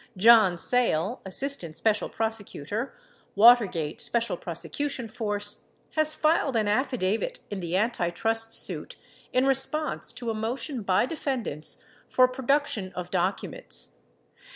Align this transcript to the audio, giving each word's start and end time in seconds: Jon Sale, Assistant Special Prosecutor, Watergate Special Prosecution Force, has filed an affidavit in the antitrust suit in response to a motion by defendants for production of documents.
Jon 0.17 0.57
Sale, 0.57 1.21
Assistant 1.27 1.77
Special 1.77 2.09
Prosecutor, 2.09 2.95
Watergate 3.35 4.01
Special 4.01 4.35
Prosecution 4.35 5.07
Force, 5.07 5.65
has 5.91 6.15
filed 6.15 6.55
an 6.55 6.67
affidavit 6.67 7.39
in 7.51 7.59
the 7.59 7.75
antitrust 7.77 8.51
suit 8.51 8.95
in 9.31 9.45
response 9.45 10.11
to 10.13 10.31
a 10.31 10.33
motion 10.33 10.81
by 10.81 11.05
defendants 11.05 11.85
for 12.09 12.27
production 12.27 12.91
of 12.93 13.11
documents. 13.11 13.99